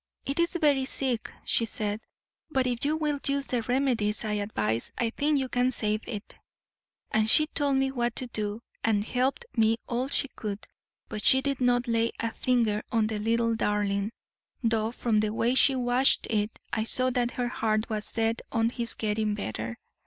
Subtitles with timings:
[0.25, 2.01] "'It is very sick,' she said,
[2.49, 6.35] 'but if you will use the remedies I advise, I think you can save it.'
[7.11, 10.65] And she told me what to do, and helped me all she could;
[11.07, 14.11] but she did not lay a finger on the little darling,
[14.63, 18.71] though from the way she watched it I saw that her heart was set on
[18.71, 19.77] his getting better.